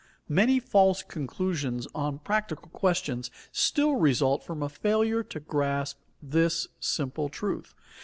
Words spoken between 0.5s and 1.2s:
false